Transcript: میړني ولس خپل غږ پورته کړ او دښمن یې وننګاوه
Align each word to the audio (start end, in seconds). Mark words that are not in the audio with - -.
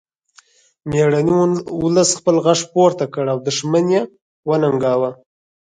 میړني 0.89 1.35
ولس 1.83 2.09
خپل 2.19 2.35
غږ 2.45 2.59
پورته 2.73 3.05
کړ 3.13 3.25
او 3.33 3.37
دښمن 3.47 3.85
یې 3.95 4.01
وننګاوه 4.49 5.11